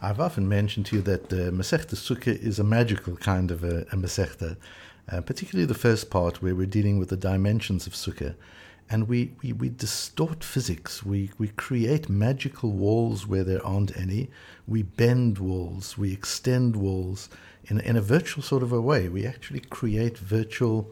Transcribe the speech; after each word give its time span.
I've 0.00 0.20
often 0.20 0.48
mentioned 0.48 0.86
to 0.86 0.96
you 0.96 1.02
that 1.02 1.32
uh, 1.32 1.50
Masechta 1.50 1.96
Sukkah 1.96 2.40
is 2.40 2.60
a 2.60 2.64
magical 2.64 3.16
kind 3.16 3.50
of 3.50 3.64
a, 3.64 3.80
a 3.90 3.96
Masechta, 3.96 4.56
uh, 5.10 5.20
particularly 5.22 5.66
the 5.66 5.74
first 5.74 6.08
part 6.08 6.40
where 6.40 6.54
we're 6.54 6.66
dealing 6.66 6.98
with 6.98 7.08
the 7.08 7.16
dimensions 7.16 7.84
of 7.88 7.94
Sukkah. 7.94 8.36
And 8.88 9.08
we, 9.08 9.32
we, 9.42 9.52
we 9.52 9.68
distort 9.68 10.44
physics. 10.44 11.04
We, 11.04 11.32
we 11.36 11.48
create 11.48 12.08
magical 12.08 12.70
walls 12.70 13.26
where 13.26 13.42
there 13.42 13.64
aren't 13.66 13.96
any. 13.96 14.30
We 14.68 14.84
bend 14.84 15.38
walls. 15.38 15.98
We 15.98 16.12
extend 16.12 16.76
walls 16.76 17.28
in, 17.66 17.80
in 17.80 17.96
a 17.96 18.00
virtual 18.00 18.44
sort 18.44 18.62
of 18.62 18.72
a 18.72 18.80
way. 18.80 19.08
We 19.08 19.26
actually 19.26 19.60
create 19.60 20.16
virtual 20.16 20.90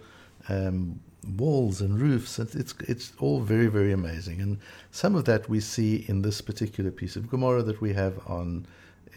um, 0.48 0.98
walls 1.36 1.80
and 1.80 1.98
roofs. 1.98 2.41
And 2.41 2.52
it's, 2.57 2.75
it's 2.80 3.12
all 3.20 3.41
very, 3.41 3.68
very 3.68 3.93
amazing. 3.93 4.41
And 4.41 4.59
some 4.91 5.14
of 5.14 5.27
that 5.27 5.48
we 5.48 5.61
see 5.61 6.04
in 6.09 6.23
this 6.23 6.41
particular 6.41 6.91
piece 6.91 7.14
of 7.14 7.30
Gemara 7.30 7.62
that 7.62 7.80
we 7.80 7.93
have 7.95 8.18
on 8.27 8.66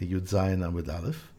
Yud 0.06 0.28
Zayin 0.28 0.60
Amud 0.60 0.88
Aleph, 0.88 1.32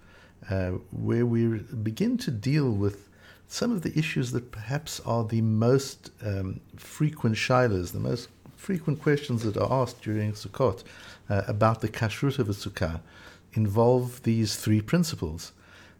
uh, 0.49 0.77
where 0.91 1.25
we 1.25 1.59
begin 1.83 2.17
to 2.19 2.31
deal 2.31 2.71
with 2.71 3.09
some 3.47 3.71
of 3.71 3.81
the 3.81 3.97
issues 3.97 4.31
that 4.31 4.51
perhaps 4.51 4.99
are 5.01 5.25
the 5.25 5.41
most 5.41 6.11
um, 6.25 6.61
frequent 6.77 7.35
shilas, 7.35 7.91
the 7.91 7.99
most 7.99 8.29
frequent 8.55 9.01
questions 9.01 9.43
that 9.43 9.57
are 9.57 9.71
asked 9.81 10.01
during 10.01 10.31
Sukkot 10.33 10.83
uh, 11.29 11.41
about 11.47 11.81
the 11.81 11.89
kashrut 11.89 12.39
of 12.39 12.49
a 12.49 12.53
sukkah 12.53 13.01
involve 13.53 14.23
these 14.23 14.55
three 14.55 14.81
principles. 14.81 15.51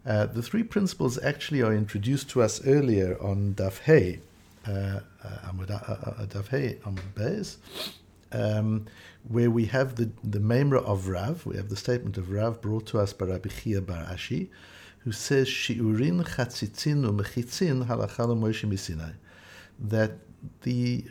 Uh, 0.06 0.26
the 0.26 0.42
three 0.42 0.62
principles 0.62 1.22
actually 1.22 1.62
are 1.62 1.74
introduced 1.74 2.28
to 2.30 2.42
us 2.42 2.64
earlier 2.66 3.16
on 3.22 3.54
Daf 3.54 3.80
Hey, 3.80 4.20
uh, 4.66 4.70
uh, 4.70 5.00
uh 5.24 6.26
Daf 6.26 6.48
Hey 6.48 6.78
Amud 6.84 7.12
Beis, 7.14 7.56
um, 8.32 8.86
where 9.28 9.50
we 9.50 9.66
have 9.66 9.96
the, 9.96 10.10
the 10.24 10.38
Memra 10.38 10.82
of 10.84 11.08
Rav, 11.08 11.46
we 11.46 11.56
have 11.56 11.68
the 11.68 11.76
statement 11.76 12.16
of 12.16 12.30
Rav 12.30 12.60
brought 12.60 12.86
to 12.86 12.98
us 12.98 13.12
by 13.12 13.26
Rabbi 13.26 13.48
Chiya 13.48 13.84
Bar 13.84 14.04
Ashi, 14.04 14.48
who 15.00 15.12
says 15.12 15.48
shiurin 15.48 16.24
chatzitzin 16.24 17.04
Moshe 17.04 18.68
misinai, 18.68 19.14
that 19.78 20.12
the 20.62 21.04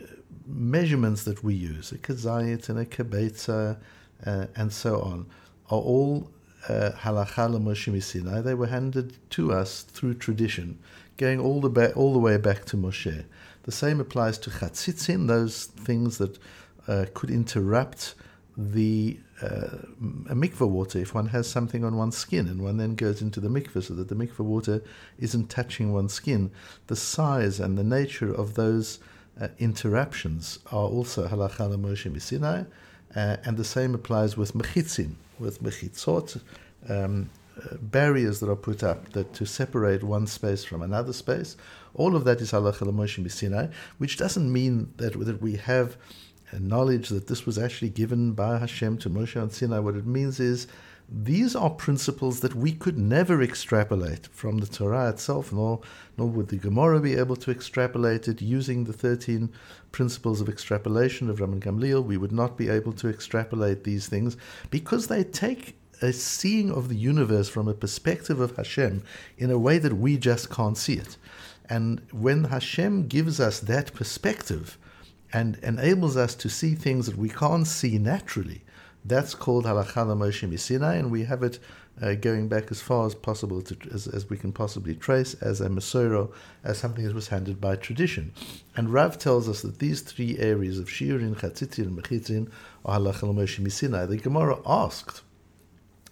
measurements 0.46 1.24
that 1.24 1.42
we 1.42 1.54
use, 1.54 1.92
a 1.92 1.98
kazayit 1.98 2.68
and 2.68 2.78
a 2.78 2.86
kibetza 2.86 3.78
uh, 4.26 4.46
and 4.56 4.72
so 4.72 5.00
on, 5.00 5.26
are 5.70 5.78
all 5.78 6.30
uh, 6.68 6.90
halacha 6.98 7.50
Moshe 7.60 7.92
misinai. 7.92 8.42
They 8.42 8.54
were 8.54 8.66
handed 8.66 9.16
to 9.30 9.52
us 9.52 9.82
through 9.82 10.14
tradition, 10.14 10.78
going 11.16 11.40
all 11.40 11.60
the 11.60 11.70
ba- 11.70 11.92
all 11.94 12.12
the 12.12 12.18
way 12.18 12.36
back 12.36 12.64
to 12.66 12.76
Moshe. 12.76 13.24
The 13.64 13.72
same 13.72 14.00
applies 14.00 14.38
to 14.38 14.50
chatzitzin, 14.50 15.28
those 15.28 15.66
things 15.66 16.18
that 16.18 16.38
uh, 16.88 17.06
could 17.14 17.30
interrupt 17.30 18.14
the 18.56 19.18
uh, 19.40 19.78
mikveh 20.00 20.68
water 20.68 20.98
if 20.98 21.14
one 21.14 21.26
has 21.26 21.48
something 21.48 21.84
on 21.84 21.96
one's 21.96 22.16
skin 22.16 22.46
and 22.46 22.62
one 22.62 22.76
then 22.76 22.94
goes 22.94 23.22
into 23.22 23.40
the 23.40 23.48
mikveh 23.48 23.82
so 23.82 23.94
that 23.94 24.08
the 24.08 24.14
mikveh 24.14 24.40
water 24.40 24.82
isn't 25.18 25.48
touching 25.48 25.92
one's 25.92 26.12
skin. 26.12 26.50
The 26.86 26.96
size 26.96 27.58
and 27.58 27.78
the 27.78 27.84
nature 27.84 28.32
of 28.32 28.54
those 28.54 28.98
uh, 29.40 29.48
interruptions 29.58 30.58
are 30.70 30.86
also 30.86 31.26
halacha 31.26 31.74
Moshe 31.76 32.10
Misinai, 32.10 32.66
uh, 33.16 33.36
and 33.44 33.56
the 33.56 33.64
same 33.64 33.94
applies 33.94 34.36
with 34.36 34.52
mechitzin, 34.52 35.14
with 35.38 35.62
mechitzot, 35.62 36.40
um, 36.88 37.30
uh, 37.56 37.76
barriers 37.80 38.40
that 38.40 38.50
are 38.50 38.56
put 38.56 38.82
up 38.82 39.10
that 39.12 39.32
to 39.34 39.46
separate 39.46 40.02
one 40.02 40.26
space 40.26 40.64
from 40.64 40.82
another 40.82 41.12
space. 41.12 41.56
All 41.94 42.16
of 42.16 42.24
that 42.24 42.40
is 42.40 42.52
halacha 42.52 42.86
Moshe 42.90 43.22
Misinai, 43.22 43.72
which 43.98 44.16
doesn't 44.16 44.52
mean 44.52 44.92
that, 44.98 45.18
that 45.24 45.40
we 45.40 45.56
have 45.56 45.96
knowledge 46.60 47.08
that 47.08 47.26
this 47.26 47.46
was 47.46 47.58
actually 47.58 47.90
given 47.90 48.32
by 48.32 48.58
Hashem 48.58 48.98
to 48.98 49.10
Moshe 49.10 49.40
on 49.40 49.50
Sinai, 49.50 49.78
what 49.78 49.96
it 49.96 50.06
means 50.06 50.40
is 50.40 50.66
these 51.08 51.54
are 51.54 51.70
principles 51.70 52.40
that 52.40 52.54
we 52.54 52.72
could 52.72 52.96
never 52.96 53.42
extrapolate 53.42 54.28
from 54.28 54.58
the 54.58 54.66
Torah 54.66 55.10
itself, 55.10 55.52
nor, 55.52 55.80
nor 56.16 56.28
would 56.28 56.48
the 56.48 56.56
Gemara 56.56 57.00
be 57.00 57.14
able 57.14 57.36
to 57.36 57.50
extrapolate 57.50 58.28
it 58.28 58.40
using 58.40 58.84
the 58.84 58.92
13 58.92 59.52
principles 59.90 60.40
of 60.40 60.48
extrapolation 60.48 61.28
of 61.28 61.38
Rabban 61.38 61.60
Gamliel. 61.60 62.04
We 62.04 62.16
would 62.16 62.32
not 62.32 62.56
be 62.56 62.68
able 62.68 62.92
to 62.94 63.08
extrapolate 63.08 63.84
these 63.84 64.06
things 64.06 64.36
because 64.70 65.08
they 65.08 65.24
take 65.24 65.76
a 66.00 66.12
seeing 66.12 66.70
of 66.70 66.88
the 66.88 66.96
universe 66.96 67.48
from 67.48 67.68
a 67.68 67.74
perspective 67.74 68.40
of 68.40 68.56
Hashem 68.56 69.02
in 69.38 69.50
a 69.50 69.58
way 69.58 69.78
that 69.78 69.98
we 69.98 70.16
just 70.16 70.50
can't 70.50 70.78
see 70.78 70.94
it. 70.94 71.16
And 71.68 72.02
when 72.10 72.44
Hashem 72.44 73.08
gives 73.08 73.38
us 73.38 73.60
that 73.60 73.92
perspective, 73.94 74.78
and 75.32 75.58
enables 75.62 76.16
us 76.16 76.34
to 76.36 76.48
see 76.48 76.74
things 76.74 77.06
that 77.06 77.16
we 77.16 77.28
can't 77.28 77.66
see 77.66 77.98
naturally. 77.98 78.62
That's 79.04 79.34
called 79.34 79.64
Halacha 79.64 80.06
Moshe 80.16 80.48
Misinai, 80.48 80.98
and 80.98 81.10
we 81.10 81.24
have 81.24 81.42
it 81.42 81.58
uh, 82.00 82.14
going 82.14 82.48
back 82.48 82.70
as 82.70 82.80
far 82.80 83.06
as 83.06 83.14
possible 83.14 83.60
to, 83.62 83.76
as, 83.92 84.06
as 84.06 84.30
we 84.30 84.36
can 84.36 84.52
possibly 84.52 84.94
trace 84.94 85.34
as 85.34 85.60
a 85.60 85.68
Masoro, 85.68 86.32
as 86.62 86.78
something 86.78 87.04
that 87.04 87.14
was 87.14 87.28
handed 87.28 87.60
by 87.60 87.76
tradition. 87.76 88.32
And 88.76 88.92
Rav 88.92 89.18
tells 89.18 89.48
us 89.48 89.62
that 89.62 89.78
these 89.78 90.00
three 90.00 90.38
areas 90.38 90.78
of 90.78 90.88
Shiurin, 90.88 91.36
Chatzitzin, 91.36 91.86
and 91.86 91.98
Mechitzin 91.98 92.50
are 92.84 92.98
Halacha 92.98 93.34
Moshe 93.34 93.60
Misinai. 93.60 94.08
The 94.08 94.16
Gemara 94.18 94.58
asked 94.64 95.22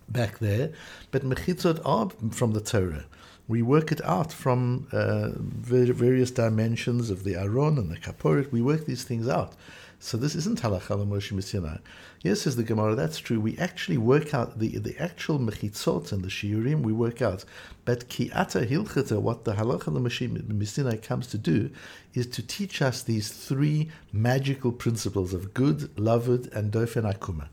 back 0.08 0.38
there, 0.38 0.72
but 1.10 1.22
Mechitzot 1.22 1.80
are 1.84 2.10
from 2.32 2.52
the 2.52 2.60
Torah 2.60 3.04
we 3.50 3.62
work 3.62 3.90
it 3.90 4.00
out 4.04 4.32
from 4.32 4.86
uh, 4.92 5.30
various 5.36 6.30
dimensions 6.30 7.10
of 7.10 7.24
the 7.24 7.34
Aron 7.34 7.78
and 7.78 7.90
the 7.90 7.96
Kaporit. 7.96 8.52
We 8.52 8.62
work 8.62 8.86
these 8.86 9.02
things 9.02 9.28
out. 9.28 9.54
So 9.98 10.16
this 10.16 10.36
isn't 10.36 10.62
halacha 10.62 11.04
Moshe 11.04 11.32
Misinai. 11.32 11.80
Yes, 12.22 12.42
says 12.42 12.54
the 12.54 12.62
Gemara, 12.62 12.94
that's 12.94 13.18
true. 13.18 13.40
We 13.40 13.58
actually 13.58 13.98
work 13.98 14.32
out 14.32 14.60
the, 14.60 14.78
the 14.78 14.96
actual 15.02 15.40
mechitzot 15.40 16.12
and 16.12 16.22
the 16.22 16.28
shiurim, 16.28 16.82
we 16.82 16.92
work 16.92 17.20
out. 17.20 17.44
But 17.84 18.08
ki'ata 18.08 18.68
hilchata, 18.68 19.20
what 19.20 19.44
the 19.44 19.54
halacha 19.54 19.88
Moshe 19.88 20.28
Misinai 20.44 21.02
comes 21.02 21.26
to 21.26 21.38
do, 21.38 21.70
is 22.14 22.28
to 22.28 22.46
teach 22.46 22.80
us 22.80 23.02
these 23.02 23.30
three 23.30 23.90
magical 24.12 24.70
principles 24.70 25.34
of 25.34 25.52
gud, 25.54 25.80
lovud, 25.96 26.54
and 26.54 26.70
dofen 26.72 27.04
akuma 27.12 27.48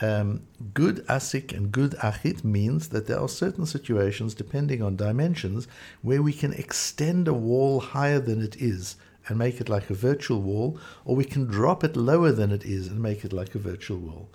um, 0.00 0.42
gud 0.72 1.04
asik 1.06 1.56
and 1.56 1.70
gud 1.70 1.92
achit 1.98 2.42
means 2.42 2.88
that 2.88 3.06
there 3.06 3.20
are 3.20 3.28
certain 3.28 3.66
situations, 3.66 4.34
depending 4.34 4.82
on 4.82 4.96
dimensions, 4.96 5.68
where 6.02 6.22
we 6.22 6.32
can 6.32 6.52
extend 6.52 7.28
a 7.28 7.34
wall 7.34 7.80
higher 7.80 8.20
than 8.20 8.42
it 8.42 8.56
is 8.56 8.96
and 9.28 9.38
make 9.38 9.60
it 9.60 9.68
like 9.68 9.90
a 9.90 9.94
virtual 9.94 10.40
wall, 10.40 10.78
or 11.04 11.16
we 11.16 11.24
can 11.24 11.44
drop 11.46 11.84
it 11.84 11.96
lower 11.96 12.32
than 12.32 12.50
it 12.50 12.64
is 12.64 12.88
and 12.88 13.00
make 13.00 13.24
it 13.24 13.32
like 13.32 13.54
a 13.54 13.58
virtual 13.58 13.98
wall. 13.98 14.28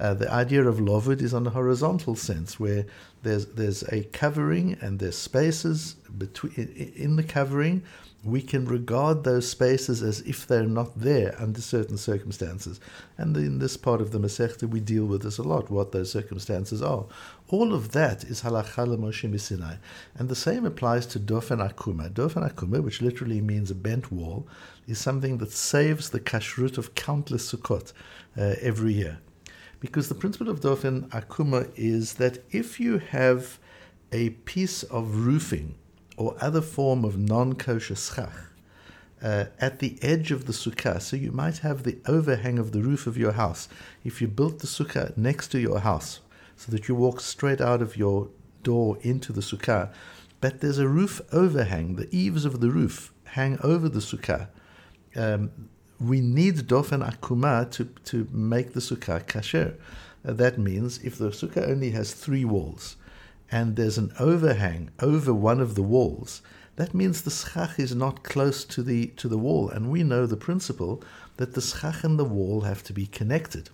Uh, 0.00 0.14
the 0.14 0.30
idea 0.32 0.66
of 0.66 0.76
lovud 0.76 1.22
is 1.22 1.34
on 1.34 1.44
the 1.44 1.50
horizontal 1.50 2.14
sense, 2.16 2.58
where 2.58 2.86
there's 3.22 3.46
there's 3.46 3.82
a 3.84 4.04
covering 4.04 4.76
and 4.80 4.98
there's 4.98 5.16
spaces 5.16 5.94
between 6.16 6.92
in 6.96 7.16
the 7.16 7.22
covering 7.22 7.82
we 8.24 8.40
can 8.40 8.64
regard 8.66 9.24
those 9.24 9.48
spaces 9.48 10.00
as 10.02 10.20
if 10.20 10.46
they're 10.46 10.62
not 10.62 10.96
there 10.98 11.34
under 11.38 11.60
certain 11.60 11.96
circumstances. 11.96 12.78
And 13.18 13.36
in 13.36 13.58
this 13.58 13.76
part 13.76 14.00
of 14.00 14.12
the 14.12 14.20
Masechta, 14.20 14.68
we 14.68 14.78
deal 14.78 15.06
with 15.06 15.22
this 15.22 15.38
a 15.38 15.42
lot, 15.42 15.70
what 15.70 15.90
those 15.90 16.12
circumstances 16.12 16.82
are. 16.82 17.04
All 17.48 17.74
of 17.74 17.90
that 17.92 18.22
is 18.22 18.42
halacha 18.42 18.96
Moshe 18.96 19.28
Misinai. 19.28 19.78
And 20.14 20.28
the 20.28 20.36
same 20.36 20.64
applies 20.64 21.04
to 21.06 21.20
dofen 21.20 21.68
akuma. 21.68 22.10
Dofen 22.10 22.48
akuma, 22.48 22.80
which 22.80 23.02
literally 23.02 23.40
means 23.40 23.72
a 23.72 23.74
bent 23.74 24.12
wall, 24.12 24.46
is 24.86 24.98
something 24.98 25.38
that 25.38 25.50
saves 25.50 26.10
the 26.10 26.20
kashrut 26.20 26.78
of 26.78 26.94
countless 26.94 27.52
sukkot 27.52 27.92
uh, 28.38 28.54
every 28.60 28.92
year. 28.92 29.18
Because 29.82 30.08
the 30.08 30.14
principle 30.14 30.48
of 30.48 30.60
dofen 30.60 31.08
akuma 31.08 31.68
is 31.74 32.14
that 32.14 32.38
if 32.52 32.78
you 32.78 32.98
have 32.98 33.58
a 34.12 34.30
piece 34.30 34.84
of 34.84 35.26
roofing 35.26 35.74
or 36.16 36.36
other 36.40 36.60
form 36.60 37.04
of 37.04 37.18
non 37.18 37.54
kosher 37.54 37.96
schach 37.96 38.32
uh, 39.20 39.46
at 39.58 39.80
the 39.80 39.98
edge 40.00 40.30
of 40.30 40.46
the 40.46 40.52
sukkah. 40.52 41.02
So 41.02 41.16
you 41.16 41.32
might 41.32 41.58
have 41.58 41.82
the 41.82 41.98
overhang 42.06 42.60
of 42.60 42.70
the 42.70 42.80
roof 42.80 43.08
of 43.08 43.16
your 43.16 43.32
house. 43.32 43.68
If 44.04 44.22
you 44.22 44.28
built 44.28 44.60
the 44.60 44.68
sukkah 44.68 45.16
next 45.16 45.48
to 45.48 45.58
your 45.58 45.80
house, 45.80 46.20
so 46.54 46.70
that 46.70 46.86
you 46.86 46.94
walk 46.94 47.20
straight 47.20 47.60
out 47.60 47.82
of 47.82 47.96
your 47.96 48.28
door 48.62 48.98
into 49.00 49.32
the 49.32 49.40
sukkah, 49.40 49.92
but 50.40 50.60
there's 50.60 50.78
a 50.78 50.86
roof 50.86 51.20
overhang, 51.32 51.96
the 51.96 52.08
eaves 52.16 52.44
of 52.44 52.60
the 52.60 52.70
roof 52.70 53.12
hang 53.24 53.58
over 53.64 53.88
the 53.88 53.98
sukkah. 53.98 54.46
Um, 55.16 55.50
we 56.00 56.20
need 56.20 56.56
dofen 56.68 57.08
akuma 57.08 57.70
to, 57.72 57.84
to 58.04 58.26
make 58.32 58.72
the 58.72 58.80
sukkah 58.80 59.24
kasher. 59.24 59.76
Uh, 60.24 60.32
that 60.32 60.58
means 60.58 60.98
if 60.98 61.18
the 61.18 61.30
sukkah 61.30 61.68
only 61.68 61.90
has 61.90 62.12
three 62.12 62.44
walls, 62.44 62.96
and 63.50 63.76
there's 63.76 63.98
an 63.98 64.12
overhang 64.18 64.90
over 65.00 65.34
one 65.34 65.60
of 65.60 65.74
the 65.74 65.82
walls, 65.82 66.42
that 66.76 66.94
means 66.94 67.22
the 67.22 67.30
schach 67.30 67.78
is 67.78 67.94
not 67.94 68.24
close 68.24 68.64
to 68.64 68.82
the 68.82 69.08
to 69.08 69.28
the 69.28 69.38
wall, 69.38 69.68
and 69.68 69.90
we 69.90 70.02
know 70.02 70.26
the 70.26 70.36
principle 70.36 71.02
that 71.36 71.54
the 71.54 71.60
schach 71.60 72.02
and 72.02 72.18
the 72.18 72.24
wall 72.24 72.62
have 72.62 72.82
to 72.84 72.92
be 72.92 73.06
connected. 73.06 73.68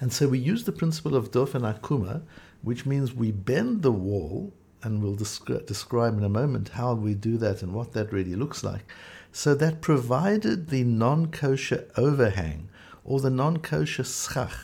And 0.00 0.12
so 0.12 0.28
we 0.28 0.38
use 0.38 0.64
the 0.64 0.72
principle 0.72 1.14
of 1.14 1.30
dofen 1.30 1.62
akuma, 1.62 2.22
which 2.62 2.86
means 2.86 3.12
we 3.12 3.32
bend 3.32 3.82
the 3.82 3.92
wall, 3.92 4.52
and 4.82 5.02
we'll 5.02 5.16
descri- 5.16 5.66
describe 5.66 6.16
in 6.16 6.24
a 6.24 6.28
moment 6.28 6.70
how 6.70 6.94
we 6.94 7.14
do 7.14 7.36
that 7.38 7.62
and 7.62 7.74
what 7.74 7.92
that 7.92 8.12
really 8.12 8.34
looks 8.34 8.64
like, 8.64 8.84
so 9.32 9.54
that 9.54 9.80
provided 9.80 10.68
the 10.68 10.84
non 10.84 11.30
kosher 11.30 11.88
overhang 11.96 12.68
or 13.04 13.20
the 13.20 13.30
non 13.30 13.58
kosher 13.58 14.04
schach 14.04 14.54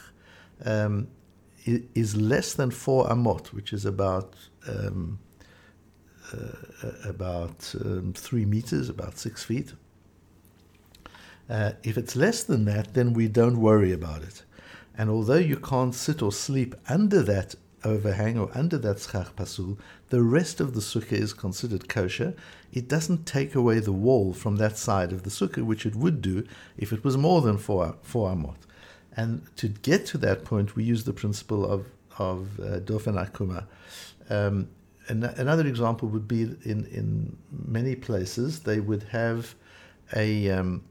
um, 0.64 1.08
is 1.66 2.16
less 2.16 2.52
than 2.55 2.70
four 2.70 3.08
amot, 3.08 3.52
which 3.52 3.72
is 3.72 3.84
about 3.84 4.34
um, 4.69 5.19
uh, 6.32 6.90
about 7.05 7.75
um, 7.81 8.12
three 8.14 8.44
meters, 8.44 8.88
about 8.88 9.19
six 9.19 9.44
feet. 9.44 9.75
Uh, 11.49 11.72
if 11.82 11.99
it's 11.99 12.17
less 12.17 12.43
than 12.43 12.64
that, 12.64 12.94
then 12.94 13.12
we 13.12 13.28
don't 13.28 13.60
worry 13.60 13.93
about 13.93 14.22
it. 14.22 14.44
And 14.96 15.10
although 15.10 15.34
you 15.34 15.56
can't 15.56 15.94
sit 15.94 16.22
or 16.22 16.32
sleep 16.32 16.75
under 16.88 17.22
that 17.22 17.55
overhang 17.84 18.38
or 18.38 18.50
under 18.54 18.78
that 18.78 19.00
schach 19.00 19.34
pasul, 19.36 19.78
the 20.08 20.22
rest 20.22 20.60
of 20.60 20.75
the 20.75 20.81
sukkah 20.81 21.12
is 21.12 21.32
considered 21.32 21.88
kosher. 21.88 22.34
It 22.72 22.88
doesn't 22.88 23.26
take 23.26 23.54
away 23.54 23.78
the 23.78 23.92
wall 23.92 24.32
from 24.32 24.56
that 24.56 24.76
side 24.76 25.12
of 25.12 25.22
the 25.22 25.31
sukkah, 25.31 25.64
which 25.64 25.86
it 25.86 25.94
would 25.94 26.22
do 26.22 26.46
if 26.76 26.92
it 26.92 27.04
was 27.04 27.16
more 27.16 27.40
than 27.40 27.58
four, 27.58 27.96
four 28.02 28.31
amot. 28.31 28.56
And 29.16 29.42
to 29.56 29.69
get 29.69 30.06
to 30.06 30.19
that 30.19 30.44
point, 30.44 30.76
we 30.76 30.84
use 30.84 31.04
the 31.04 31.12
principle 31.12 31.64
of, 31.64 31.86
of 32.19 32.58
uh, 32.58 32.81
dofen 32.81 33.14
akuma. 33.14 33.66
Um, 34.28 34.69
an, 35.08 35.25
another 35.25 35.66
example 35.66 36.08
would 36.08 36.26
be 36.26 36.42
in, 36.42 36.86
in 36.86 37.36
many 37.50 37.94
places, 37.94 38.60
they 38.60 38.81
would 38.81 39.04
have 39.04 39.54
a, 40.14 40.50
um, 40.50 40.82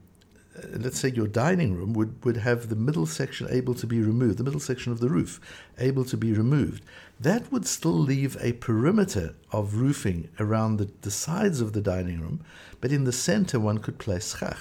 let's 0.72 1.00
say 1.00 1.10
your 1.10 1.28
dining 1.28 1.76
room 1.76 1.94
would, 1.94 2.24
would 2.24 2.38
have 2.38 2.70
the 2.70 2.76
middle 2.76 3.06
section 3.06 3.48
able 3.50 3.74
to 3.76 3.88
be 3.88 4.00
removed, 4.02 4.38
the 4.38 4.44
middle 4.44 4.60
section 4.60 4.92
of 4.92 5.00
the 5.00 5.10
roof 5.10 5.40
able 5.80 6.06
to 6.06 6.18
be 6.18 6.34
removed. 6.34 6.84
That 7.20 7.52
would 7.52 7.66
still 7.66 7.98
leave 7.98 8.38
a 8.40 8.54
perimeter 8.54 9.36
of 9.52 9.76
roofing 9.76 10.30
around 10.40 10.78
the, 10.78 10.90
the 11.02 11.12
sides 11.12 11.62
of 11.62 11.74
the 11.74 11.82
dining 11.82 12.20
room, 12.22 12.42
but 12.82 12.92
in 12.92 13.04
the 13.04 13.12
center 13.12 13.60
one 13.60 13.80
could 13.80 13.98
place 13.98 14.38
schach. 14.38 14.60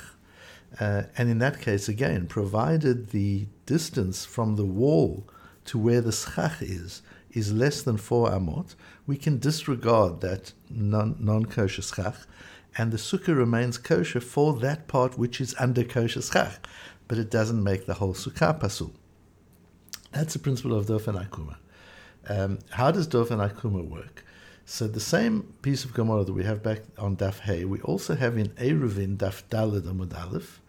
Uh, 0.80 1.02
and 1.18 1.28
in 1.28 1.38
that 1.38 1.60
case, 1.60 1.88
again, 1.88 2.26
provided 2.26 3.10
the 3.10 3.46
distance 3.66 4.24
from 4.24 4.56
the 4.56 4.64
wall 4.64 5.26
to 5.66 5.78
where 5.78 6.00
the 6.00 6.12
schach 6.12 6.62
is 6.62 7.02
is 7.32 7.52
less 7.52 7.82
than 7.82 7.96
four 7.96 8.30
amot, 8.30 8.74
we 9.06 9.16
can 9.16 9.38
disregard 9.38 10.20
that 10.20 10.52
non 10.70 11.46
kosher 11.46 11.82
schach, 11.82 12.16
and 12.76 12.92
the 12.92 12.96
sukkah 12.96 13.36
remains 13.36 13.78
kosher 13.78 14.20
for 14.20 14.54
that 14.54 14.88
part 14.88 15.18
which 15.18 15.40
is 15.40 15.54
under 15.58 15.84
kosher 15.84 16.22
schach, 16.22 16.66
but 17.08 17.18
it 17.18 17.30
doesn't 17.30 17.62
make 17.62 17.86
the 17.86 17.94
whole 17.94 18.14
sukkah 18.14 18.58
pasul. 18.58 18.92
That's 20.12 20.34
the 20.34 20.38
principle 20.38 20.76
of 20.76 20.86
Dofen 20.86 21.22
Akuma. 21.26 21.56
Um, 22.28 22.58
how 22.70 22.90
does 22.90 23.08
Dofen 23.08 23.46
Akuma 23.46 23.86
work? 23.88 24.24
So 24.64 24.86
the 24.86 25.00
same 25.00 25.54
piece 25.62 25.84
of 25.84 25.92
Gemara 25.92 26.24
that 26.24 26.32
we 26.32 26.44
have 26.44 26.62
back 26.62 26.82
on 26.96 27.16
Daf 27.16 27.40
Hey, 27.40 27.64
we 27.64 27.80
also 27.80 28.14
have 28.14 28.38
in 28.38 28.48
Eruvin 28.50 29.16
Daf 29.16 29.42
Dalet 29.50 29.82
Amud 29.82 30.14
Aleph, 30.18 30.60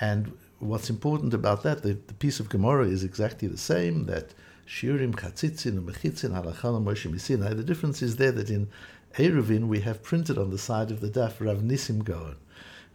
and 0.00 0.36
what's 0.60 0.88
important 0.88 1.34
about 1.34 1.62
that, 1.62 1.82
the, 1.82 1.94
the 2.06 2.14
piece 2.14 2.40
of 2.40 2.48
Gemara 2.48 2.86
is 2.86 3.04
exactly 3.04 3.48
the 3.48 3.58
same, 3.58 4.06
that 4.06 4.34
Shiurim 4.66 5.14
Chatzitzin 5.14 5.78
and 5.78 5.88
Mechitzin 5.88 6.30
Halachal 6.30 6.82
Moshe 6.82 7.10
Misinai. 7.10 7.56
The 7.56 7.64
difference 7.64 8.02
is 8.02 8.16
there 8.16 8.32
that 8.32 8.50
in 8.50 8.68
Eruvin 9.16 9.68
we 9.68 9.80
have 9.80 10.02
printed 10.02 10.36
on 10.38 10.50
the 10.50 10.58
side 10.58 10.90
of 10.90 11.00
the 11.00 11.08
daf 11.08 11.40
Rav 11.40 11.58
Nisim 11.58 12.02
Gaon. 12.04 12.34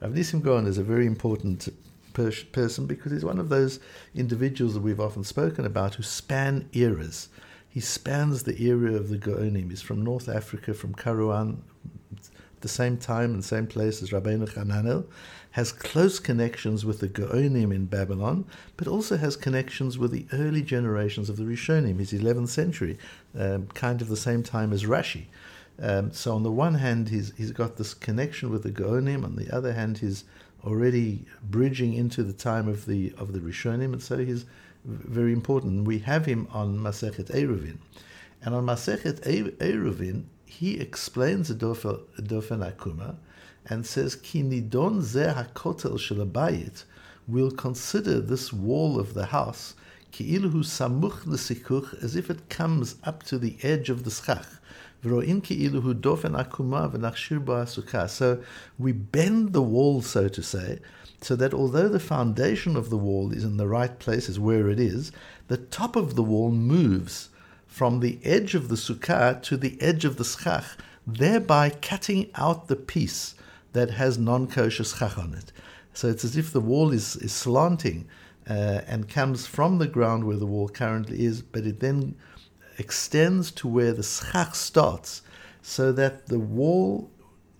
Rav 0.01 0.11
Nisim 0.11 0.41
Gaon 0.41 0.67
is 0.67 0.77
a 0.77 0.83
very 0.83 1.05
important 1.05 1.69
person 2.13 2.85
because 2.85 3.13
he's 3.13 3.23
one 3.23 3.39
of 3.39 3.47
those 3.47 3.79
individuals 4.13 4.73
that 4.73 4.81
we've 4.81 4.99
often 4.99 5.23
spoken 5.23 5.65
about 5.65 5.95
who 5.95 6.03
span 6.03 6.67
eras. 6.73 7.29
He 7.69 7.79
spans 7.79 8.43
the 8.43 8.61
era 8.61 8.95
of 8.95 9.07
the 9.07 9.17
Gaonim. 9.17 9.69
He's 9.69 9.81
from 9.81 10.03
North 10.03 10.27
Africa, 10.27 10.73
from 10.73 10.93
Kairouan, 10.93 11.59
the 12.59 12.67
same 12.67 12.97
time 12.97 13.33
and 13.33 13.45
same 13.45 13.67
place 13.67 14.03
as 14.03 14.09
Rabbeinu 14.09 14.53
Hananel, 14.53 15.05
has 15.51 15.71
close 15.71 16.19
connections 16.19 16.83
with 16.83 16.99
the 16.99 17.07
Gaonim 17.07 17.73
in 17.73 17.85
Babylon, 17.85 18.45
but 18.75 18.89
also 18.89 19.15
has 19.15 19.37
connections 19.37 19.97
with 19.97 20.11
the 20.11 20.25
early 20.33 20.63
generations 20.63 21.29
of 21.29 21.37
the 21.37 21.43
Rishonim, 21.43 21.99
his 21.99 22.11
11th 22.11 22.49
century, 22.49 22.97
um, 23.37 23.67
kind 23.67 24.01
of 24.01 24.09
the 24.09 24.17
same 24.17 24.43
time 24.43 24.73
as 24.73 24.83
Rashi. 24.83 25.27
Um, 25.81 26.11
so 26.11 26.35
on 26.35 26.43
the 26.43 26.51
one 26.51 26.75
hand, 26.75 27.09
he's, 27.09 27.33
he's 27.37 27.51
got 27.51 27.77
this 27.77 27.93
connection 27.93 28.49
with 28.49 28.63
the 28.63 28.71
Gaonim, 28.71 29.23
on 29.23 29.35
the 29.35 29.49
other 29.55 29.73
hand, 29.73 29.99
he's 29.99 30.25
already 30.65 31.25
bridging 31.43 31.93
into 31.93 32.23
the 32.23 32.33
time 32.33 32.67
of 32.67 32.85
the 32.85 33.13
of 33.17 33.31
the 33.31 33.39
Rishonim, 33.39 33.93
and 33.93 34.03
so 34.03 34.17
he's 34.17 34.45
very 34.83 35.31
important. 35.31 35.85
We 35.85 35.99
have 35.99 36.25
him 36.25 36.47
on 36.51 36.77
Masechet 36.79 37.31
Eruvin. 37.31 37.77
And 38.41 38.55
on 38.55 38.65
Masechet 38.65 39.21
Eruvin, 39.57 40.23
he 40.45 40.79
explains 40.79 41.49
the 41.49 41.55
Dofen 41.55 42.71
Akuma 42.71 43.15
and 43.67 43.85
says, 43.85 44.15
Ki 44.15 44.41
nidon 44.41 45.01
zeh 45.01 45.33
hakotel 45.33 45.93
shelabayit 45.93 46.83
will 47.27 47.51
consider 47.51 48.19
this 48.19 48.51
wall 48.51 48.99
of 48.99 49.13
the 49.13 49.27
house 49.27 49.75
ki'iluhu 50.11 50.63
samuch 50.63 51.25
l'sikuch 51.25 52.01
as 52.03 52.15
if 52.15 52.29
it 52.29 52.49
comes 52.49 52.95
up 53.03 53.23
to 53.23 53.37
the 53.37 53.57
edge 53.61 53.89
of 53.89 54.03
the 54.03 54.09
schach. 54.09 54.47
Akuma. 55.03 56.89
So 58.09 58.43
we 58.77 58.91
bend 58.91 59.53
the 59.53 59.61
wall, 59.61 60.01
so 60.01 60.27
to 60.27 60.43
say, 60.43 60.79
so 61.21 61.35
that 61.35 61.53
although 61.53 61.89
the 61.89 61.99
foundation 61.99 62.75
of 62.75 62.89
the 62.89 62.97
wall 62.97 63.31
is 63.31 63.43
in 63.43 63.57
the 63.57 63.67
right 63.67 63.97
place, 63.99 64.29
is 64.29 64.39
where 64.39 64.69
it 64.69 64.79
is, 64.79 65.11
the 65.47 65.57
top 65.57 65.95
of 65.95 66.15
the 66.15 66.23
wall 66.23 66.51
moves 66.51 67.29
from 67.67 67.99
the 67.99 68.19
edge 68.23 68.55
of 68.55 68.67
the 68.67 68.75
sukkah 68.75 69.41
to 69.43 69.57
the 69.57 69.79
edge 69.81 70.05
of 70.05 70.17
the 70.17 70.23
schach, 70.23 70.65
thereby 71.05 71.69
cutting 71.69 72.29
out 72.35 72.67
the 72.67 72.75
piece 72.75 73.35
that 73.73 73.91
has 73.91 74.17
non 74.17 74.47
kosher 74.47 74.83
schach 74.83 75.17
on 75.17 75.33
it. 75.33 75.51
So 75.93 76.07
it's 76.07 76.23
as 76.23 76.37
if 76.37 76.51
the 76.51 76.61
wall 76.61 76.91
is, 76.91 77.15
is 77.17 77.33
slanting 77.33 78.07
uh, 78.49 78.81
and 78.87 79.09
comes 79.09 79.45
from 79.45 79.77
the 79.77 79.87
ground 79.87 80.23
where 80.23 80.37
the 80.37 80.45
wall 80.45 80.69
currently 80.69 81.23
is, 81.23 81.41
but 81.41 81.65
it 81.65 81.79
then 81.79 82.15
extends 82.79 83.51
to 83.51 83.67
where 83.67 83.93
the 83.93 84.03
schach 84.03 84.55
starts, 84.55 85.21
so 85.61 85.91
that 85.91 86.27
the 86.27 86.39
wall 86.39 87.11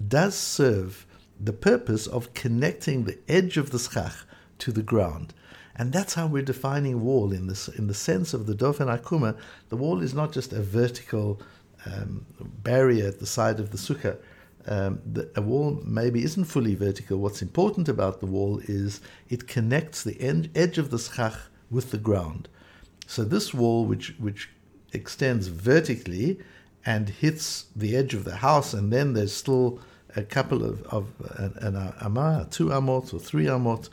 does 0.08 0.36
serve 0.36 1.06
the 1.40 1.54
purpose 1.54 2.08
of 2.08 2.34
connecting 2.34 3.04
the 3.04 3.20
edge 3.28 3.58
of 3.58 3.72
the 3.72 3.80
schach 3.80 4.26
to 4.58 4.72
the 4.72 4.84
ground. 4.84 5.34
And 5.76 5.94
that's 5.94 6.16
how 6.16 6.28
we're 6.28 6.44
defining 6.44 7.02
wall 7.02 7.32
in 7.32 7.48
this 7.48 7.70
in 7.70 7.88
the 7.88 7.94
sense 7.94 8.34
of 8.34 8.46
the 8.46 8.54
Dofen 8.54 8.88
Akuma. 8.88 9.38
The 9.70 9.78
wall 9.78 10.02
is 10.02 10.14
not 10.14 10.34
just 10.34 10.52
a 10.52 10.62
vertical 10.62 11.42
um, 11.86 12.26
barrier 12.64 13.08
at 13.08 13.20
the 13.20 13.26
side 13.26 13.60
of 13.60 13.72
the 13.72 13.78
sukkah. 13.78 14.18
Um, 14.68 15.02
the, 15.06 15.32
a 15.36 15.42
wall 15.42 15.82
maybe 15.86 16.24
isn't 16.24 16.46
fully 16.46 16.76
vertical. 16.76 17.18
What's 17.20 17.42
important 17.42 17.88
about 17.88 18.20
the 18.20 18.26
wall 18.26 18.60
is 18.66 19.00
it 19.30 19.48
connects 19.48 20.04
the 20.04 20.20
end, 20.20 20.50
edge 20.54 20.78
of 20.78 20.90
the 20.92 21.00
schach 21.00 21.38
with 21.72 21.92
the 21.92 21.98
ground. 21.98 22.50
So 23.08 23.24
this 23.24 23.54
wall, 23.54 23.86
which 23.86 24.16
which 24.20 24.50
extends 24.94 25.48
vertically 25.48 26.40
and 26.86 27.10
hits 27.10 27.66
the 27.76 27.96
edge 27.96 28.14
of 28.14 28.24
the 28.24 28.38
house, 28.38 28.74
and 28.74 28.92
then 28.92 29.14
there's 29.14 29.34
still 29.34 29.80
a 30.16 30.24
couple 30.24 30.64
of, 30.64 30.82
of 30.84 31.08
an, 31.38 31.76
an 31.76 31.94
amah, 32.02 32.48
two 32.50 32.68
amot 32.68 33.14
or 33.14 33.20
three 33.20 33.46
amot 33.46 33.90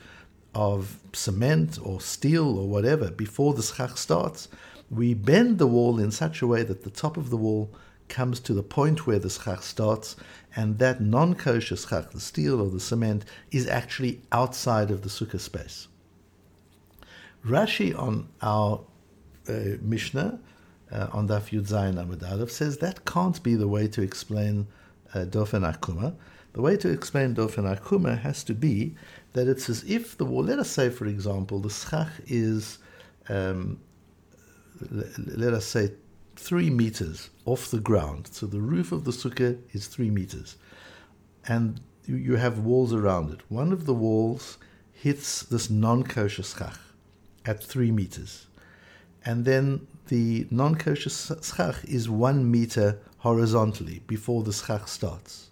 of 0.55 0.99
cement 1.13 1.79
or 1.83 2.01
steel 2.01 2.59
or 2.59 2.67
whatever 2.67 3.11
before 3.11 3.53
the 3.53 3.63
schach 3.63 3.99
starts, 3.99 4.49
we 4.91 5.13
bend 5.13 5.59
the 5.59 5.67
wall 5.67 5.99
in 5.99 6.11
such 6.11 6.41
a 6.41 6.47
way 6.47 6.63
that 6.63 6.83
the 6.83 6.91
top 6.91 7.17
of 7.19 7.29
the 7.29 7.37
wall 7.37 7.71
comes 8.09 8.41
to 8.41 8.55
the 8.55 8.63
point 8.63 9.07
where 9.07 9.19
the 9.19 9.29
schach 9.29 9.63
starts, 9.63 10.17
and 10.55 10.79
that 10.79 11.01
non 11.01 11.35
kosher 11.35 11.77
schach, 11.77 12.11
the 12.13 12.21
steel 12.21 12.61
or 12.61 12.71
the 12.71 12.81
cement, 12.81 13.25
is 13.51 13.67
actually 13.69 14.23
outside 14.33 14.91
of 14.91 15.03
the 15.03 15.09
sukkah 15.09 15.41
space. 15.41 15.89
Rashi 17.45 17.97
on 17.99 18.29
our 18.41 18.81
uh, 19.49 19.77
Mishnah, 19.83 20.41
uh, 20.93 21.09
on 21.13 21.29
Daf 21.29 21.51
Yud 21.51 21.69
Zayin 21.69 21.95
Amud 21.95 22.29
Aleph, 22.29 22.51
says 22.51 22.79
that 22.79 23.05
can't 23.05 23.43
be 23.43 23.55
the 23.55 23.69
way 23.69 23.89
to 23.89 24.03
explain 24.03 24.67
uh, 25.15 25.21
Dofen 25.21 25.71
Akuma. 25.71 26.15
The 26.53 26.63
way 26.63 26.77
to 26.79 26.89
explain 26.89 27.35
Dofen 27.35 27.77
Akuma 27.77 28.19
has 28.19 28.43
to 28.45 28.55
be 28.55 28.95
that 29.35 29.49
it's 29.49 29.69
as 29.69 29.85
if 29.85 30.17
the 30.17 30.25
wall, 30.25 30.45
let 30.45 30.59
us 30.59 30.71
say, 30.71 30.89
for 30.89 31.07
example, 31.07 31.61
the 31.61 31.69
schach 31.69 32.09
is, 32.27 32.79
um, 33.29 33.79
let 34.91 35.53
us 35.53 35.67
say, 35.67 35.91
three 36.37 36.71
meters 36.71 37.31
off 37.45 37.71
the 37.71 37.81
ground. 37.81 38.29
So 38.31 38.47
the 38.47 38.61
roof 38.61 38.93
of 38.93 39.05
the 39.05 39.11
sukkah 39.11 39.59
is 39.73 39.87
three 39.87 40.11
meters. 40.11 40.57
And 41.47 41.81
you, 42.07 42.37
have 42.37 42.61
walls 42.61 42.93
around 42.93 43.33
it. 43.33 43.41
One 43.49 43.73
of 43.73 43.87
the 43.87 43.95
walls 43.95 44.59
hits 44.93 45.43
this 45.43 45.69
non 45.69 46.05
kosher 46.05 46.43
schach 46.43 46.79
at 47.45 47.63
three 47.63 47.91
meters. 47.91 48.47
And 49.27 49.45
then 49.45 49.89
the 50.07 50.47
non 50.53 50.77
kosher 50.77 51.11
schach 51.11 51.85
is 51.85 52.09
one 52.09 52.49
meter 52.49 53.01
horizontally 53.19 54.01
before 54.07 54.45
the 54.45 54.53
schach 54.53 54.87
starts. 54.87 55.51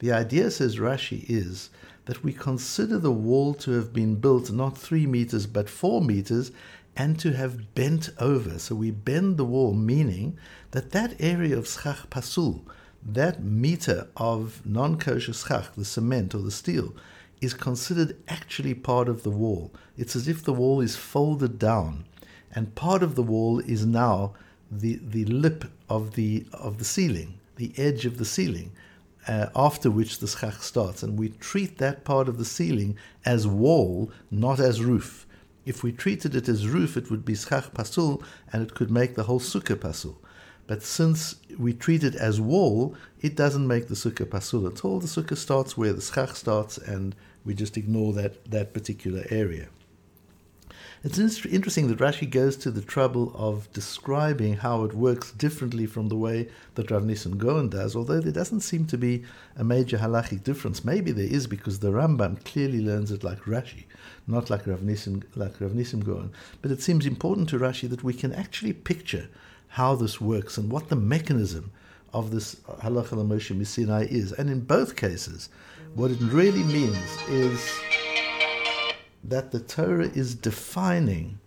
The 0.00 0.12
idea, 0.12 0.50
says 0.50 0.76
Rashi, 0.76 1.24
is 1.26 1.70
that 2.04 2.22
we 2.22 2.34
consider 2.34 2.98
the 2.98 3.10
wall 3.10 3.54
to 3.54 3.70
have 3.70 3.94
been 3.94 4.16
built 4.16 4.50
not 4.50 4.76
three 4.76 5.06
meters 5.06 5.46
but 5.46 5.70
four 5.70 6.02
meters 6.02 6.52
and 6.94 7.18
to 7.18 7.32
have 7.32 7.74
bent 7.74 8.10
over. 8.18 8.58
So 8.58 8.74
we 8.74 8.90
bend 8.90 9.38
the 9.38 9.46
wall, 9.46 9.72
meaning 9.72 10.38
that 10.72 10.90
that 10.90 11.14
area 11.18 11.56
of 11.56 11.66
schach 11.66 12.10
pasul, 12.10 12.66
that 13.02 13.42
meter 13.42 14.08
of 14.18 14.60
non 14.66 14.98
kosher 14.98 15.32
schach, 15.32 15.74
the 15.74 15.86
cement 15.86 16.34
or 16.34 16.42
the 16.42 16.50
steel, 16.50 16.94
is 17.40 17.54
considered 17.54 18.16
actually 18.28 18.74
part 18.74 19.08
of 19.08 19.22
the 19.22 19.30
wall. 19.30 19.72
It's 19.96 20.16
as 20.16 20.28
if 20.28 20.44
the 20.44 20.52
wall 20.52 20.82
is 20.82 20.96
folded 20.96 21.58
down. 21.58 22.04
And 22.54 22.74
part 22.74 23.02
of 23.02 23.14
the 23.14 23.22
wall 23.22 23.60
is 23.60 23.84
now 23.84 24.34
the 24.70 24.98
the 25.02 25.24
lip 25.26 25.64
of 25.88 26.14
the 26.14 26.46
of 26.52 26.78
the 26.78 26.84
ceiling, 26.84 27.38
the 27.56 27.72
edge 27.76 28.04
of 28.04 28.18
the 28.18 28.24
ceiling, 28.24 28.72
uh, 29.28 29.46
after 29.54 29.90
which 29.90 30.18
the 30.18 30.26
schach 30.26 30.62
starts, 30.62 31.02
and 31.02 31.18
we 31.18 31.28
treat 31.28 31.78
that 31.78 32.04
part 32.04 32.28
of 32.28 32.38
the 32.38 32.44
ceiling 32.44 32.96
as 33.24 33.46
wall, 33.46 34.10
not 34.30 34.60
as 34.60 34.82
roof. 34.82 35.26
If 35.64 35.82
we 35.82 35.90
treated 35.90 36.34
it 36.36 36.48
as 36.48 36.68
roof, 36.68 36.96
it 36.96 37.10
would 37.10 37.24
be 37.24 37.34
schach 37.34 37.74
pasul, 37.74 38.22
and 38.52 38.62
it 38.62 38.74
could 38.74 38.90
make 38.90 39.14
the 39.14 39.24
whole 39.24 39.40
sukkah 39.40 39.80
pasul. 39.80 40.16
But 40.68 40.82
since 40.82 41.36
we 41.58 41.72
treat 41.72 42.02
it 42.02 42.14
as 42.16 42.40
wall, 42.40 42.96
it 43.20 43.36
doesn't 43.36 43.66
make 43.66 43.88
the 43.88 43.94
sukkah 43.94 44.28
pasul 44.28 44.66
at 44.66 44.84
all. 44.84 45.00
The 45.00 45.06
sukkah 45.06 45.36
starts 45.36 45.76
where 45.76 45.92
the 45.92 46.02
schach 46.02 46.36
starts, 46.36 46.78
and 46.78 47.14
we 47.44 47.54
just 47.54 47.76
ignore 47.76 48.12
that, 48.14 48.50
that 48.50 48.72
particular 48.72 49.24
area. 49.30 49.68
It's 51.06 51.20
interesting 51.20 51.86
that 51.86 51.98
Rashi 51.98 52.28
goes 52.28 52.56
to 52.56 52.72
the 52.72 52.82
trouble 52.82 53.30
of 53.36 53.72
describing 53.72 54.56
how 54.56 54.82
it 54.82 54.92
works 54.92 55.30
differently 55.30 55.86
from 55.86 56.08
the 56.08 56.16
way 56.16 56.48
that 56.74 56.90
Rav 56.90 57.04
Nissim 57.04 57.38
Gaon 57.38 57.68
does, 57.68 57.94
although 57.94 58.18
there 58.18 58.32
doesn't 58.32 58.62
seem 58.62 58.86
to 58.86 58.98
be 58.98 59.22
a 59.54 59.62
major 59.62 59.98
halachic 59.98 60.42
difference. 60.42 60.84
Maybe 60.84 61.12
there 61.12 61.32
is 61.32 61.46
because 61.46 61.78
the 61.78 61.92
Rambam 61.92 62.44
clearly 62.44 62.80
learns 62.80 63.12
it 63.12 63.22
like 63.22 63.38
Rashi, 63.42 63.84
not 64.26 64.50
like 64.50 64.66
Rav 64.66 64.80
Nissim, 64.80 65.22
like 65.36 65.60
Rav 65.60 65.70
Nissim 65.70 66.04
Gaon. 66.04 66.32
But 66.60 66.72
it 66.72 66.82
seems 66.82 67.06
important 67.06 67.48
to 67.50 67.58
Rashi 67.60 67.88
that 67.88 68.02
we 68.02 68.12
can 68.12 68.32
actually 68.32 68.72
picture 68.72 69.28
how 69.68 69.94
this 69.94 70.20
works 70.20 70.58
and 70.58 70.72
what 70.72 70.88
the 70.88 70.96
mechanism 70.96 71.70
of 72.12 72.32
this 72.32 72.56
halacha 72.82 73.10
Moshe 73.10 73.56
Misinai 73.56 74.10
is. 74.10 74.32
And 74.32 74.50
in 74.50 74.58
both 74.58 74.96
cases, 74.96 75.50
what 75.94 76.10
it 76.10 76.18
really 76.20 76.64
means 76.64 76.98
is 77.28 77.60
that 79.28 79.50
the 79.52 79.60
Torah 79.60 80.08
is 80.08 80.34
defining 80.34 81.38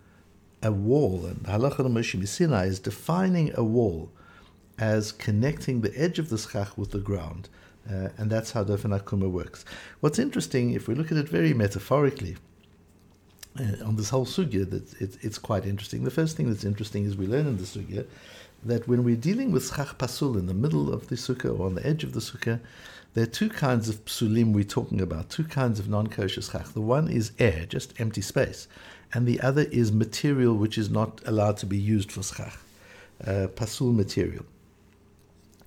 a 0.61 0.71
wall, 0.71 1.25
and 1.25 1.43
Halacha 1.43 1.77
Moshe 1.77 2.27
Sinai 2.27 2.65
is 2.65 2.79
defining 2.79 3.51
a 3.55 3.63
wall 3.63 4.11
as 4.77 5.11
connecting 5.11 5.81
the 5.81 5.97
edge 5.97 6.19
of 6.19 6.29
the 6.29 6.37
schach 6.37 6.77
with 6.77 6.91
the 6.91 6.99
ground. 6.99 7.49
Uh, 7.89 8.09
and 8.17 8.29
that's 8.29 8.51
how 8.51 8.63
Dofen 8.63 8.97
Akuma 8.97 9.29
works. 9.29 9.65
What's 9.99 10.19
interesting, 10.19 10.71
if 10.71 10.87
we 10.87 10.95
look 10.95 11.11
at 11.11 11.17
it 11.17 11.29
very 11.29 11.53
metaphorically, 11.53 12.37
uh, 13.59 13.83
on 13.83 13.95
this 13.95 14.09
whole 14.09 14.25
sugya, 14.25 14.69
that 14.69 14.93
it, 15.01 15.17
it's 15.21 15.37
quite 15.37 15.65
interesting. 15.65 16.03
The 16.03 16.11
first 16.11 16.37
thing 16.37 16.49
that's 16.49 16.65
interesting 16.65 17.05
is 17.05 17.17
we 17.17 17.27
learn 17.27 17.47
in 17.47 17.57
the 17.57 17.63
sugya 17.63 18.05
that 18.63 18.87
when 18.87 19.03
we're 19.03 19.15
dealing 19.15 19.51
with 19.51 19.73
schach 19.73 19.97
pasul 19.97 20.37
in 20.37 20.47
the 20.47 20.53
middle 20.53 20.93
of 20.93 21.07
the 21.07 21.15
sukkah 21.15 21.57
or 21.57 21.65
on 21.65 21.75
the 21.75 21.85
edge 21.85 22.03
of 22.03 22.13
the 22.13 22.19
sukkah, 22.19 22.59
there 23.13 23.23
are 23.23 23.27
two 23.27 23.49
kinds 23.49 23.89
of 23.89 24.05
psulim 24.05 24.53
we're 24.53 24.63
talking 24.63 25.01
about, 25.01 25.29
two 25.29 25.43
kinds 25.43 25.79
of 25.79 25.89
non 25.89 26.07
kosher 26.07 26.41
schach. 26.41 26.73
The 26.73 26.81
one 26.81 27.07
is 27.07 27.31
air, 27.39 27.65
just 27.65 27.99
empty 27.99 28.21
space, 28.21 28.67
and 29.13 29.27
the 29.27 29.41
other 29.41 29.63
is 29.63 29.91
material 29.91 30.55
which 30.55 30.77
is 30.77 30.89
not 30.89 31.21
allowed 31.25 31.57
to 31.57 31.65
be 31.65 31.77
used 31.77 32.11
for 32.11 32.21
schach, 32.21 32.57
uh, 33.25 33.47
pasul 33.55 33.93
material. 33.93 34.45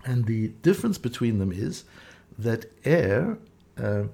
And 0.05 0.27
the 0.27 0.49
difference 0.49 0.99
between 0.99 1.39
them 1.39 1.53
is 1.53 1.85
that 2.39 2.67
air 2.85 3.39
uh, 3.77 4.05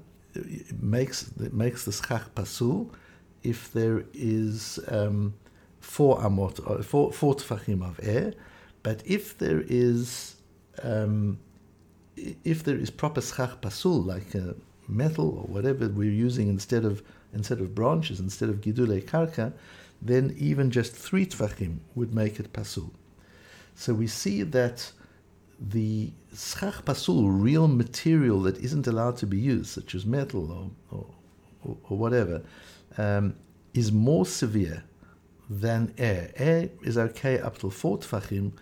makes 0.80 1.30
makes 1.52 1.84
the 1.84 1.92
schach 1.92 2.34
pasul 2.34 2.90
if 3.42 3.72
there 3.72 4.04
is 4.14 4.78
um, 4.88 5.34
four 5.80 6.18
amot, 6.20 6.60
uh, 6.68 6.82
four, 6.82 7.12
four 7.12 7.34
tefachim 7.34 7.82
of 7.82 8.00
air, 8.02 8.34
but 8.82 9.02
if 9.04 9.38
there 9.38 9.62
is 9.66 10.36
um, 10.82 11.38
if 12.44 12.64
there 12.64 12.76
is 12.76 12.90
proper 12.90 13.20
schach 13.20 13.60
pasul, 13.60 14.02
like 14.02 14.34
uh, 14.34 14.54
metal 14.88 15.38
or 15.38 15.44
whatever 15.44 15.88
we're 15.88 16.10
using 16.10 16.48
instead 16.48 16.84
of 16.84 17.02
instead 17.32 17.60
of 17.60 17.74
branches, 17.74 18.20
instead 18.20 18.48
of 18.48 18.60
gidule 18.60 19.02
karka, 19.04 19.52
then 20.00 20.34
even 20.38 20.70
just 20.70 20.94
three 20.94 21.26
tefachim 21.26 21.78
would 21.94 22.14
make 22.14 22.40
it 22.40 22.52
pasul. 22.52 22.90
So 23.74 23.94
we 23.94 24.06
see 24.06 24.42
that 24.42 24.90
the 25.60 26.12
schach 26.34 26.84
pasul, 26.84 27.28
real 27.30 27.68
material 27.68 28.40
that 28.42 28.58
isn't 28.58 28.86
allowed 28.86 29.16
to 29.18 29.26
be 29.26 29.38
used, 29.38 29.70
such 29.70 29.94
as 29.94 30.06
metal 30.06 30.72
or, 30.90 31.06
or, 31.64 31.76
or 31.88 31.96
whatever, 31.96 32.42
um, 32.96 33.34
is 33.74 33.92
more 33.92 34.24
severe 34.24 34.84
than 35.48 35.94
air. 35.98 36.30
Er. 36.38 36.42
Air 36.42 36.62
er 36.64 36.68
is 36.82 36.98
okay 36.98 37.38
up 37.40 37.58
to 37.58 37.70
four 37.70 37.98
tefachim, 37.98 38.52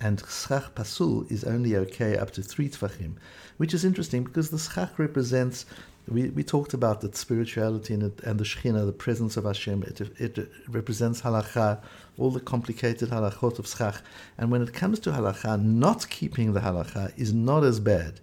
and 0.00 0.22
schach 0.28 0.74
pasul 0.74 1.30
is 1.30 1.44
only 1.44 1.76
okay 1.76 2.16
up 2.16 2.30
to 2.32 2.42
three 2.42 2.68
tefachim, 2.68 3.14
which 3.56 3.72
is 3.72 3.84
interesting 3.84 4.24
because 4.24 4.50
the 4.50 4.58
schach 4.58 4.98
represents. 4.98 5.66
We, 6.06 6.28
we 6.28 6.42
talked 6.42 6.74
about 6.74 7.00
that 7.00 7.16
spirituality 7.16 7.94
and, 7.94 8.12
and 8.24 8.38
the 8.38 8.44
Shekhinah, 8.44 8.84
the 8.84 8.92
presence 8.92 9.38
of 9.38 9.44
Hashem. 9.44 9.84
It, 9.84 10.02
it 10.20 10.50
represents 10.68 11.22
halacha, 11.22 11.80
all 12.18 12.30
the 12.30 12.40
complicated 12.40 13.08
halachot 13.08 13.58
of 13.58 13.66
schach. 13.66 14.02
And 14.36 14.50
when 14.50 14.60
it 14.60 14.74
comes 14.74 14.98
to 15.00 15.12
halacha, 15.12 15.62
not 15.62 16.10
keeping 16.10 16.52
the 16.52 16.60
halacha 16.60 17.18
is 17.18 17.32
not 17.32 17.64
as 17.64 17.80
bad 17.80 18.20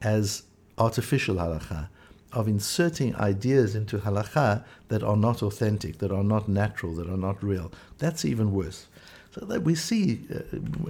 as 0.00 0.44
artificial 0.78 1.34
halacha 1.34 1.88
of 2.32 2.46
inserting 2.46 3.14
ideas 3.16 3.74
into 3.74 3.98
halacha 3.98 4.64
that 4.88 5.02
are 5.02 5.16
not 5.16 5.42
authentic, 5.42 5.98
that 5.98 6.12
are 6.12 6.24
not 6.24 6.48
natural, 6.48 6.94
that 6.94 7.08
are 7.08 7.16
not 7.16 7.42
real. 7.42 7.72
That's 7.98 8.24
even 8.24 8.52
worse. 8.52 8.86
So 9.30 9.44
that 9.46 9.62
we 9.62 9.74
see 9.74 10.26
uh, 10.34 10.40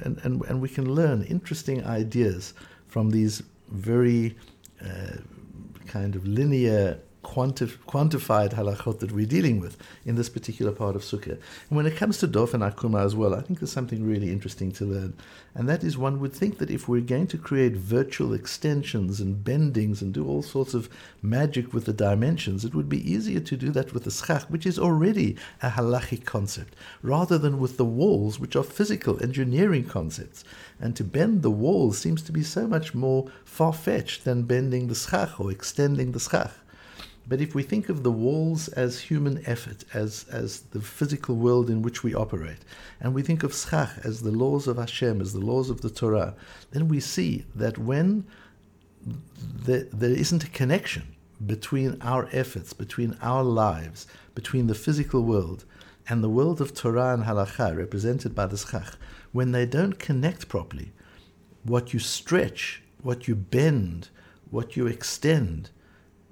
and, 0.03 0.19
and, 0.23 0.43
and 0.45 0.61
we 0.61 0.69
can 0.69 0.95
learn 0.95 1.23
interesting 1.23 1.85
ideas 1.85 2.55
from 2.87 3.11
these 3.11 3.43
very 3.69 4.37
uh, 4.85 5.19
kind 5.87 6.17
of 6.17 6.27
linear 6.27 6.99
quantif- 7.29 7.77
quantified 7.87 8.55
halachot 8.55 9.01
that 9.01 9.13
we're 9.13 9.27
dealing 9.27 9.61
with 9.61 9.77
in 10.07 10.17
this 10.17 10.31
particular 10.31 10.73
part 10.73 10.97
of 10.97 11.03
Sukkah. 11.03 11.39
And 11.69 11.77
when 11.77 11.87
it 11.87 11.97
comes 11.97 12.17
to 12.19 12.29
Dofen 12.29 12.69
Akuma 12.69 13.05
as 13.05 13.15
well, 13.15 13.35
I 13.35 13.43
think 13.43 13.59
there's 13.59 13.71
something 13.71 14.07
really 14.07 14.33
interesting 14.33 14.73
to 14.73 14.87
learn. 14.87 15.13
And 15.55 15.69
that 15.69 15.85
is 15.85 15.99
one 15.99 16.21
would 16.21 16.33
think 16.33 16.57
that 16.59 16.71
if 16.71 16.89
we're 16.89 17.03
going 17.03 17.27
to 17.27 17.37
create 17.37 17.75
virtual 17.75 18.33
extensions 18.33 19.21
and 19.21 19.45
bendings 19.45 20.01
and 20.01 20.15
do 20.15 20.27
all 20.27 20.43
sorts 20.43 20.73
of 20.73 20.89
magic 21.21 21.75
with 21.75 21.85
the 21.85 21.93
dimensions, 21.93 22.65
it 22.65 22.75
would 22.75 22.89
be 22.89 23.11
easier 23.11 23.41
to 23.41 23.57
do 23.57 23.71
that 23.73 23.93
with 23.93 24.05
the 24.05 24.11
schach, 24.11 24.45
which 24.45 24.65
is 24.65 24.79
already 24.79 25.37
a 25.63 25.71
halachic 25.71 26.25
concept, 26.25 26.75
rather 27.03 27.37
than 27.37 27.59
with 27.59 27.77
the 27.77 27.85
walls, 27.85 28.41
which 28.41 28.57
are 28.57 28.63
physical 28.63 29.23
engineering 29.23 29.85
concepts. 29.85 30.45
And 30.81 30.97
to 30.97 31.05
bend 31.05 31.43
the 31.43 31.51
walls 31.51 31.99
seems 31.99 32.23
to 32.23 32.33
be 32.33 32.43
so 32.43 32.67
much 32.67 32.95
more 32.95 33.29
far 33.45 33.75
fetched 33.75 34.25
than 34.25 34.45
bending 34.45 34.87
the 34.87 34.95
schach 34.95 35.39
or 35.39 35.51
extending 35.51 36.13
the 36.13 36.21
schach. 36.21 36.53
But 37.29 37.43
if 37.43 37.55
we 37.55 37.63
think 37.63 37.91
of 37.91 38.03
the 38.03 38.11
walls 38.11 38.69
as 38.69 39.01
human 39.01 39.43
effort, 39.47 39.85
as, 39.93 40.25
as 40.31 40.61
the 40.61 40.81
physical 40.81 41.37
world 41.37 41.69
in 41.69 41.83
which 41.83 42.03
we 42.03 42.15
operate, 42.15 42.65
and 43.01 43.13
we 43.13 43.23
think 43.23 43.43
of 43.43 43.55
schach 43.55 43.99
as 44.03 44.23
the 44.23 44.31
laws 44.31 44.67
of 44.67 44.79
Hashem, 44.79 45.21
as 45.21 45.35
the 45.35 45.41
laws 45.41 45.69
of 45.69 45.83
the 45.83 45.91
Torah, 45.91 46.35
then 46.71 46.89
we 46.89 47.01
see 47.01 47.45
that 47.55 47.77
when 47.77 48.27
there, 49.37 49.85
there 49.93 50.11
isn't 50.11 50.45
a 50.45 50.49
connection 50.49 51.15
between 51.45 52.01
our 52.01 52.29
efforts, 52.33 52.73
between 52.73 53.17
our 53.21 53.45
lives, 53.45 54.07
between 54.35 54.67
the 54.67 54.75
physical 54.75 55.23
world 55.23 55.67
and 56.09 56.25
the 56.25 56.31
world 56.31 56.63
of 56.63 56.75
Torah 56.75 57.13
and 57.13 57.25
Halacha, 57.25 57.77
represented 57.77 58.35
by 58.35 58.47
the 58.47 58.57
schach, 58.57 58.97
when 59.33 59.53
they 59.53 59.67
don't 59.67 59.99
connect 59.99 60.49
properly, 60.49 60.93
what 61.63 61.93
you 61.93 61.99
stretch, 61.99 62.83
what 63.03 63.29
you 63.29 63.35
bend, 63.35 64.09
what 64.51 64.77
you 64.77 64.87
extend, 64.87 65.69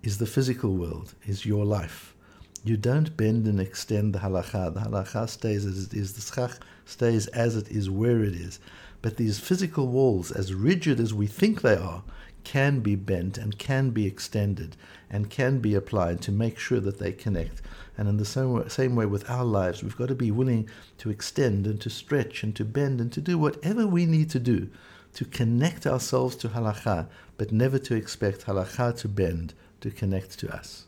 is 0.07 0.19
the 0.19 0.27
physical 0.27 0.73
world, 0.77 1.15
is 1.27 1.45
your 1.45 1.65
life. 1.65 2.15
You 2.63 2.77
don't 2.77 3.17
bend 3.17 3.49
and 3.49 3.59
extend 3.59 4.15
the 4.15 4.21
halacha. 4.21 4.73
The 4.73 4.81
halacha 4.83 5.29
stays 5.29 5.67
as 5.67 5.87
it 5.87 5.95
is. 5.95 6.13
The 6.13 6.21
schach 6.21 6.61
stays 6.85 7.27
as 7.29 7.57
it 7.57 7.69
is 7.73 7.91
where 7.91 8.23
it 8.23 8.35
is. 8.35 8.61
But 9.03 9.17
these 9.17 9.41
physical 9.41 9.89
walls, 9.89 10.31
as 10.31 10.55
rigid 10.55 11.01
as 11.01 11.13
we 11.13 11.27
think 11.27 11.61
they 11.61 11.75
are, 11.75 12.05
can 12.45 12.79
be 12.79 12.95
bent 12.95 13.37
and 13.37 13.59
can 13.59 13.91
be 13.91 14.07
extended 14.07 14.77
and 15.11 15.29
can 15.29 15.59
be 15.59 15.75
applied 15.75 16.21
to 16.21 16.31
make 16.31 16.57
sure 16.57 16.79
that 16.79 17.01
they 17.01 17.11
connect. 17.11 17.61
And 17.99 18.09
in 18.09 18.17
the 18.17 18.25
same 18.25 18.53
way, 18.53 18.69
same 18.69 18.95
way 18.95 19.07
with 19.07 19.29
our 19.29 19.45
lives, 19.45 19.83
we've 19.83 19.97
got 19.97 20.07
to 20.07 20.15
be 20.15 20.31
willing 20.31 20.71
to 20.99 21.11
extend 21.11 21.67
and 21.67 21.81
to 21.81 21.91
stretch 21.91 22.45
and 22.45 22.55
to 22.55 22.65
bend 22.65 23.01
and 23.01 23.11
to 23.13 23.21
do 23.21 23.39
whatever 23.39 23.89
we 23.89 24.07
need 24.07 24.31
to 24.31 24.39
do 24.39 24.71
to 25.15 25.25
connect 25.25 25.87
ourselves 25.87 26.37
to 26.37 26.49
halacha, 26.51 27.09
but 27.39 27.51
never 27.51 27.79
to 27.79 27.95
expect 27.97 28.45
halacha 28.45 28.97
to 28.99 29.09
bend 29.09 29.55
to 29.87 29.97
connect 29.97 30.39
to 30.41 30.53
us. 30.53 30.86